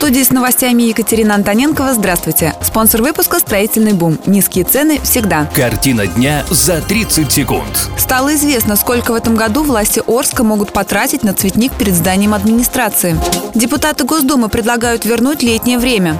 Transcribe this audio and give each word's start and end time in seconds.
Студии 0.00 0.22
с 0.22 0.30
новостями 0.30 0.84
Екатерина 0.84 1.34
Антоненкова. 1.34 1.92
Здравствуйте. 1.92 2.54
Спонсор 2.62 3.02
выпуска 3.02 3.38
«Строительный 3.38 3.92
бум». 3.92 4.18
Низкие 4.24 4.64
цены 4.64 4.98
всегда. 5.02 5.46
Картина 5.54 6.06
дня 6.06 6.42
за 6.48 6.80
30 6.80 7.30
секунд. 7.30 7.90
Стало 7.98 8.34
известно, 8.34 8.76
сколько 8.76 9.12
в 9.12 9.14
этом 9.14 9.36
году 9.36 9.62
власти 9.62 10.02
Орска 10.06 10.42
могут 10.42 10.72
потратить 10.72 11.22
на 11.22 11.34
цветник 11.34 11.74
перед 11.74 11.94
зданием 11.94 12.32
администрации. 12.32 13.14
Депутаты 13.54 14.04
Госдумы 14.04 14.48
предлагают 14.48 15.04
вернуть 15.04 15.42
летнее 15.42 15.78
время. 15.78 16.16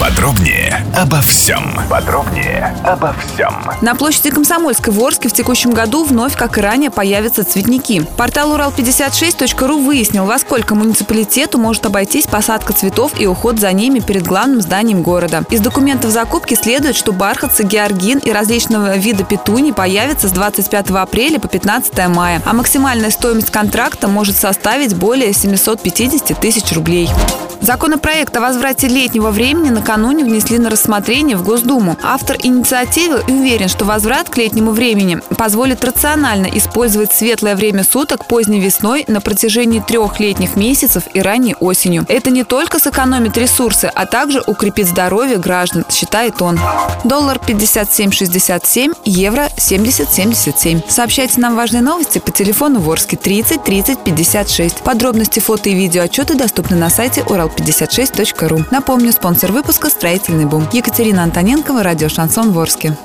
Подробнее 0.00 0.82
обо 0.96 1.20
всем. 1.20 1.78
Подробнее 1.90 2.74
обо 2.86 3.14
всем. 3.14 3.54
На 3.82 3.94
площади 3.94 4.30
Комсомольской 4.30 4.94
в 4.94 5.04
Орске 5.04 5.28
в 5.28 5.34
текущем 5.34 5.72
году 5.72 6.04
вновь, 6.04 6.34
как 6.38 6.56
и 6.56 6.62
ранее, 6.62 6.90
появятся 6.90 7.44
цветники. 7.44 8.06
Портал 8.16 8.54
Урал56.ру 8.56 9.78
выяснил, 9.78 10.24
во 10.24 10.38
сколько 10.38 10.74
муниципалитету 10.74 11.58
может 11.58 11.84
обойтись 11.84 12.26
посадка 12.26 12.72
цветов 12.72 13.12
и 13.20 13.26
уход 13.26 13.60
за 13.60 13.70
ними 13.72 13.98
перед 13.98 14.22
главным 14.26 14.62
зданием 14.62 15.02
города. 15.02 15.44
Из 15.50 15.60
документов 15.60 16.12
закупки 16.12 16.54
следует, 16.54 16.96
что 16.96 17.12
бархатцы, 17.12 17.62
георгин 17.62 18.20
и 18.20 18.32
различного 18.32 18.96
вида 18.96 19.24
петуни 19.24 19.72
появятся 19.72 20.28
с 20.28 20.32
25 20.32 20.92
апреля 20.92 21.38
по 21.38 21.48
15 21.48 22.08
мая, 22.08 22.40
а 22.46 22.54
максимальная 22.54 23.10
стоимость 23.10 23.50
контракта 23.50 24.08
может 24.08 24.38
составить 24.38 24.94
более 24.94 25.34
750 25.34 26.40
тысяч 26.40 26.72
рублей. 26.72 27.10
Законопроект 27.60 28.34
о 28.36 28.40
возврате 28.40 28.88
летнего 28.88 29.30
времени 29.30 29.68
накануне 29.68 30.24
внесли 30.24 30.58
на 30.58 30.70
рассмотрение 30.70 31.36
в 31.36 31.44
Госдуму. 31.44 31.98
Автор 32.02 32.38
инициативы 32.42 33.20
уверен, 33.28 33.68
что 33.68 33.84
возврат 33.84 34.30
к 34.30 34.36
летнему 34.38 34.70
времени 34.70 35.20
позволит 35.36 35.84
рационально 35.84 36.46
использовать 36.46 37.12
светлое 37.12 37.54
время 37.54 37.84
суток 37.84 38.26
поздней 38.26 38.60
весной 38.60 39.04
на 39.08 39.20
протяжении 39.20 39.80
трех 39.80 40.20
летних 40.20 40.56
месяцев 40.56 41.04
и 41.12 41.20
ранней 41.20 41.54
осенью. 41.60 42.06
Это 42.08 42.30
не 42.30 42.44
только 42.44 42.78
сэкономит 42.78 43.36
ресурсы, 43.36 43.90
а 43.94 44.06
также 44.06 44.42
укрепит 44.46 44.88
здоровье 44.88 45.36
граждан, 45.36 45.84
считает 45.90 46.40
он. 46.40 46.58
Доллар 47.04 47.38
57,67, 47.46 48.96
евро 49.04 49.48
70,77. 49.56 50.82
Сообщайте 50.88 51.40
нам 51.40 51.56
важные 51.56 51.82
новости 51.82 52.18
по 52.18 52.30
телефону 52.30 52.80
Ворске 52.80 53.18
30 53.18 53.62
30 53.62 53.98
56. 53.98 54.78
Подробности 54.78 55.40
фото 55.40 55.68
и 55.68 55.74
видео 55.74 56.02
отчеты 56.02 56.34
доступны 56.34 56.76
на 56.76 56.88
сайте 56.88 57.22
урал56.ру. 57.58 58.66
Напомню, 58.70 59.12
спонсор 59.12 59.52
выпуска 59.52 59.88
«Строительный 59.90 60.46
бум». 60.46 60.68
Екатерина 60.72 61.22
Антоненкова, 61.22 61.82
радио 61.82 62.08
«Шансон 62.08 62.52
Ворске». 62.52 62.96